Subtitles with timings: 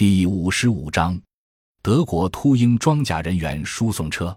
[0.00, 1.20] 第五十五章，
[1.82, 4.34] 德国秃鹰装甲人员输送车。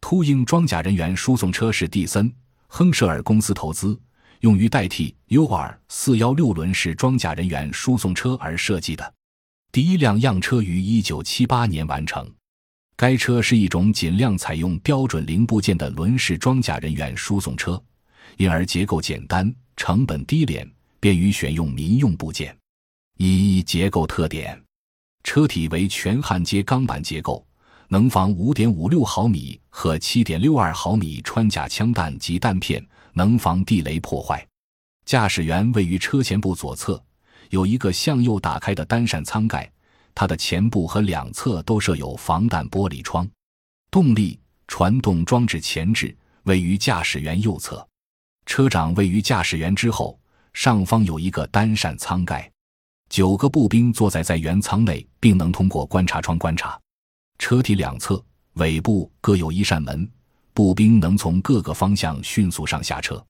[0.00, 2.26] 秃鹰装甲人员输送车是蒂森·
[2.68, 4.00] 亨舍尔公司投资，
[4.40, 9.14] 用于代替 U-2 四幺六轮式装甲人员输送车而设计的。
[9.70, 12.26] 第一辆样车于一九七八年完成。
[12.96, 17.78] 该车是一种尽量采用标准零部件的轮式装甲人员输送车，
[18.38, 20.66] 因而结构简单，成本低廉，
[20.98, 22.56] 便于选用民用部件。
[23.18, 24.58] 一结构特点。
[25.24, 27.44] 车体为全焊接钢板结构，
[27.88, 34.46] 能防5.56毫米和7.62毫米穿甲枪弹及弹片，能防地雷破坏。
[35.04, 37.02] 驾驶员位于车前部左侧，
[37.50, 39.70] 有一个向右打开的单扇舱盖，
[40.14, 43.28] 它的前部和两侧都设有防弹玻璃窗。
[43.90, 44.38] 动力
[44.68, 47.86] 传动装置前置，位于驾驶员右侧，
[48.44, 50.18] 车长位于驾驶员之后，
[50.52, 52.50] 上方有一个单扇舱盖。
[53.08, 56.78] 九个步兵坐在在原舱内，并能通过观察窗观察。
[57.38, 58.20] 车体两侧、
[58.54, 60.10] 尾部各有一扇门，
[60.52, 63.24] 步兵能从各个方向迅速上下车。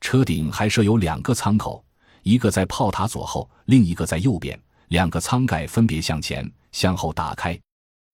[0.00, 1.84] 车顶还设有两个舱口，
[2.22, 4.58] 一个在炮塔左后，另一个在右边。
[4.88, 7.56] 两个舱盖分别向前、向后打开。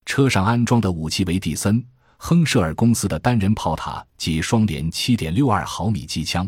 [0.04, 1.80] 车上安装的武器为蒂森·
[2.18, 6.46] 亨舍尔公司的单人炮塔及双联7.62毫米机枪，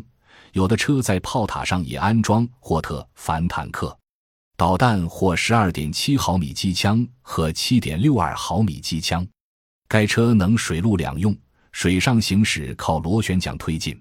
[0.52, 3.98] 有的车在炮塔上也安装霍特反坦克。
[4.58, 9.24] 导弹或十二点七毫米机枪和七点六二毫米机枪，
[9.86, 11.32] 该车能水陆两用，
[11.70, 13.96] 水上行驶靠螺旋桨推进。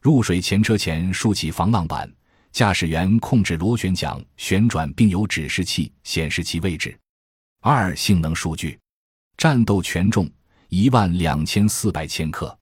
[0.00, 2.08] 入水前车前竖起防浪板，
[2.52, 6.96] 驾驶员控制螺旋桨旋转，并有指示器显示其位置。
[7.60, 8.78] 二性能数据：
[9.36, 10.30] 战斗权重
[10.68, 12.56] 一万两千四百千克，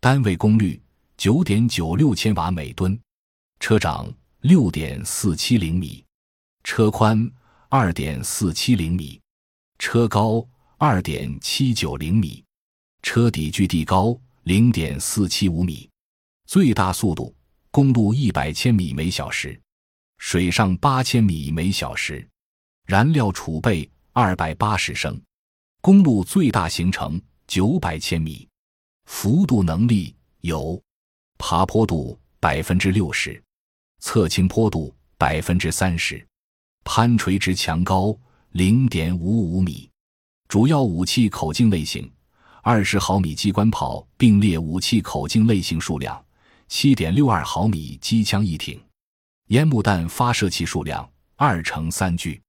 [0.00, 0.82] 单位功率
[1.16, 3.00] 九点九六千瓦每吨，
[3.60, 6.04] 车长六点四七零米。
[6.64, 7.30] 车宽
[7.68, 9.20] 二点四七厘米，
[9.78, 10.46] 车高
[10.78, 12.44] 二点七九厘米，
[13.02, 15.90] 车底距地高零点四七五米，
[16.46, 17.34] 最大速度
[17.70, 19.60] 公路一百千米每小时，
[20.18, 22.26] 水上八千米每小时，
[22.86, 25.20] 燃料储备二百八十升，
[25.80, 28.48] 公路最大行程九百千米，
[29.06, 30.80] 幅度能力有
[31.38, 33.42] 爬坡度百分之六十，
[33.98, 36.24] 侧倾坡度百分之三十。
[36.84, 38.16] 攀垂直墙高
[38.50, 39.88] 零点五五米，
[40.48, 42.10] 主要武器口径类型：
[42.62, 46.22] 二十毫米机关炮并列武器口径类型数量
[46.68, 48.80] 七点六二毫米机枪一挺，
[49.48, 52.40] 烟幕弹发射器数量二乘三具，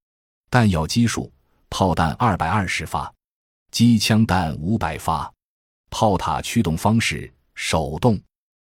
[0.49, 1.31] 弹药基数：
[1.69, 3.13] 炮弹二百二十发，
[3.71, 5.31] 机枪弹五百发。
[5.89, 8.19] 炮塔驱动方式手动，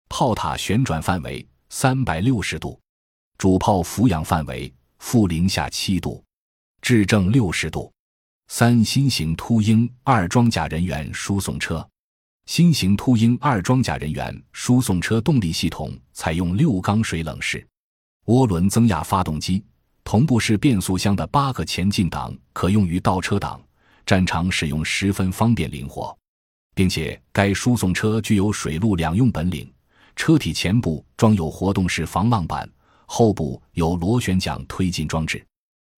[0.07, 2.79] 炮塔旋转范围三百六十度，
[3.37, 4.73] 主炮俯仰范围。
[4.99, 6.23] 负零下七度，
[6.81, 7.91] 至正六十度。
[8.47, 11.87] 三新型秃鹰二装甲人员输送车，
[12.45, 17.65] 新型秃鹰二装甲人员输送车动力系统采用六缸水冷式
[18.25, 19.63] 涡轮增压发动机，
[20.03, 23.61] 同步式变速箱的八个前进档可用于倒车档，
[24.05, 26.15] 战场使用十分方便灵活，
[26.75, 29.71] 并且该输送车具有水陆两用本领。
[30.15, 32.69] 车体前部装有活动式防浪板。
[33.11, 35.43] 后部有螺旋桨推进装置，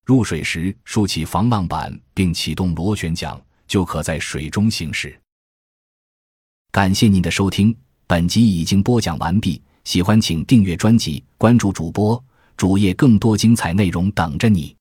[0.05, 5.13] 入水时竖起防浪板并启动螺旋桨，就可在水中行驶。
[6.71, 7.75] 感谢您的收听，
[8.07, 9.61] 本集已经播讲完毕。
[9.83, 12.23] 喜欢请订阅专辑，关注主播
[12.55, 14.73] 主页，更多精彩内容等着你。